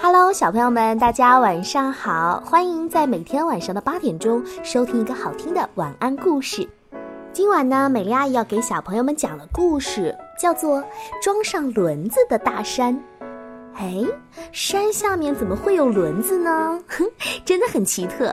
[0.00, 2.40] Hello，小朋友们，大家晚上好！
[2.46, 6.66] 欢迎在每天晚上的八点钟收听一个好听的晚安故事。
[7.32, 10.78] 今晚呢，美丽阿姨要给小朋友们讲的故事叫做
[11.20, 12.94] 《装上轮子的大山》。
[13.74, 14.06] 哎，
[14.52, 16.80] 山下面怎么会有轮子呢？
[16.86, 17.04] 哼，
[17.44, 18.32] 真的很奇特。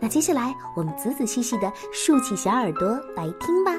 [0.00, 3.72] 那接下来我们仔仔细细的竖起小耳朵来听吧。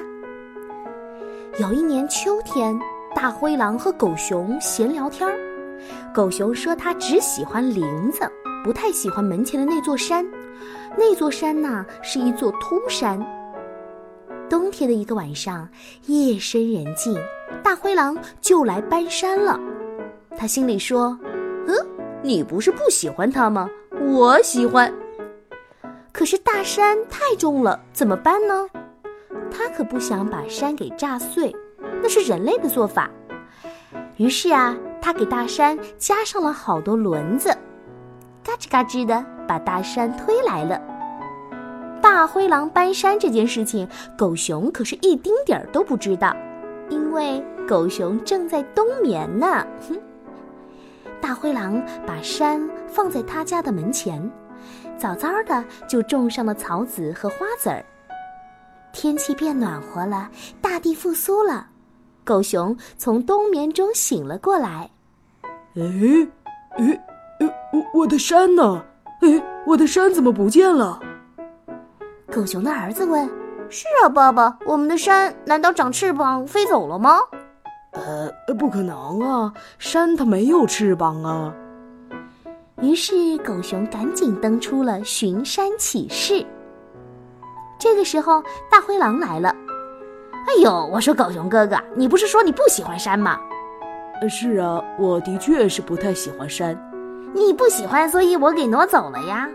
[1.58, 2.80] 有一年秋天，
[3.14, 5.36] 大灰狼和狗熊闲聊天儿。
[6.14, 8.30] 狗熊说：“他只喜欢林子，
[8.64, 10.26] 不太喜欢门前的那座山。
[10.96, 13.24] 那座山呐，是一座秃山。
[14.48, 15.68] 冬天的一个晚上，
[16.06, 17.14] 夜深人静，
[17.62, 19.60] 大灰狼就来搬山了。
[20.38, 21.18] 他心里说
[21.68, 21.74] ：‘嗯，
[22.22, 23.68] 你不是不喜欢它吗？
[24.08, 24.92] 我喜欢。
[26.12, 28.66] 可是大山太重了，怎么办呢？
[29.50, 31.54] 他可不想把山给炸碎，
[32.02, 33.10] 那是人类的做法。
[34.16, 34.76] 于是啊。”
[35.06, 37.56] 他给大山加上了好多轮子，
[38.42, 40.82] 嘎吱嘎吱的把大山推来了。
[42.02, 46.34] 大灰狼搬山这件事情，狗熊可是一丁点儿都不知道，
[46.88, 49.64] 因为狗熊正在冬眠呢。
[49.88, 49.96] 哼！
[51.22, 54.28] 大灰狼把山放在他家的门前，
[54.98, 57.80] 早早的就种上了草籽和花籽儿。
[58.92, 60.28] 天气变暖和了，
[60.60, 61.68] 大地复苏了，
[62.24, 64.90] 狗熊从冬眠中醒了过来。
[65.78, 65.82] 哎，
[66.78, 67.06] 哎，
[67.40, 68.82] 哎，我我的山呢？
[69.20, 70.98] 哎，我的山怎么不见了？
[72.32, 73.28] 狗熊的儿子问
[73.68, 77.18] ：“是啊，爸爸，我们的山难道长翅膀飞走了吗？”
[77.92, 81.52] 呃，不可能啊，山它没有翅膀啊。
[82.80, 86.44] 于是狗熊赶紧登出了寻山启事。
[87.78, 89.54] 这个时候，大灰狼来了。
[90.46, 93.38] 哎呦，我说狗熊哥哥，你不是说你不喜欢山吗？
[94.28, 96.76] 是啊，我的确是不太喜欢山。
[97.34, 99.48] 你不喜欢，所以我给挪走了呀。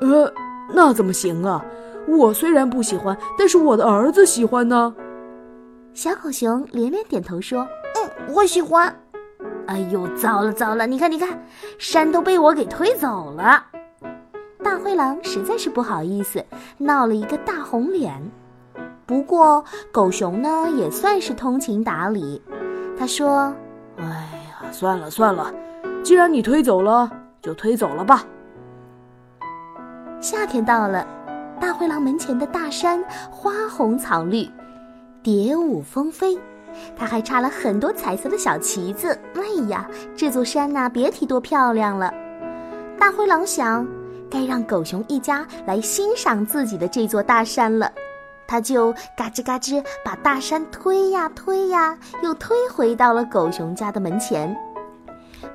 [0.00, 0.32] 呃，
[0.72, 1.64] 那怎么行啊？
[2.06, 4.94] 我虽然不喜欢，但是我的儿子喜欢呢。
[5.92, 7.66] 小狗熊连连点头说
[7.96, 8.94] ：“嗯，我喜欢。”
[9.66, 10.86] 哎呦，糟了糟了！
[10.86, 11.42] 你看你看，
[11.78, 13.64] 山都被我给推走了。
[14.62, 16.44] 大灰狼实在是不好意思，
[16.78, 18.20] 闹了一个大红脸。
[19.06, 22.40] 不过狗熊呢，也算是通情达理，
[22.98, 23.54] 他说。
[23.96, 25.52] 哎呀，算了算了，
[26.02, 27.10] 既然你推走了，
[27.40, 28.24] 就推走了吧。
[30.20, 31.06] 夏天到了，
[31.60, 34.48] 大灰狼门前的大山花红草绿，
[35.22, 36.38] 蝶舞蜂飞，
[36.96, 39.18] 它还插了很多彩色的小旗子。
[39.34, 42.12] 哎呀，这座山呐，别提多漂亮了。
[42.98, 43.86] 大灰狼想，
[44.30, 47.92] 该让狗熊一家来欣赏自己的这座大山了。
[48.46, 54.56] 他就嘎吱嘎吱把大山推呀推呀，又推回到了狗熊家的门前。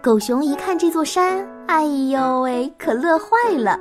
[0.01, 3.79] 狗熊一看这座山，哎呦喂，可乐坏了！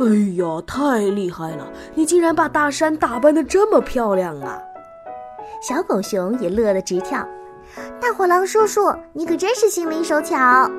[0.00, 0.06] 哎
[0.36, 1.66] 呀，太厉害了！
[1.94, 4.60] 你竟然把大山打扮的这么漂亮啊！
[5.60, 7.26] 小狗熊也乐得直跳。
[8.00, 10.70] 大火狼叔叔，你可真是心灵手巧。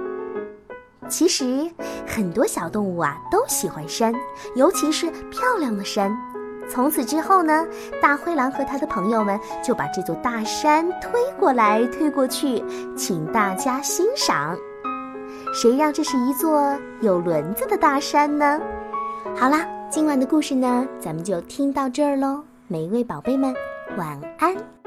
[1.07, 1.69] 其实，
[2.05, 4.13] 很多小动物啊都喜欢山，
[4.55, 6.15] 尤其是漂亮的山。
[6.69, 7.65] 从此之后呢，
[8.01, 12.63] 大灰狼和他的朋友们就把这座大山推过来推过去，
[12.95, 14.57] 请大家欣赏。
[15.53, 18.59] 谁让这是一座有轮子的大山呢？
[19.35, 22.41] 好啦，今晚的故事呢，咱们就听到这儿喽。
[22.67, 23.53] 每一位宝贝们，
[23.97, 24.82] 晚安。